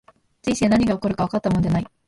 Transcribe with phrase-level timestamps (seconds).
[0.41, 1.85] 人生、何が起こるかわかったもんじゃない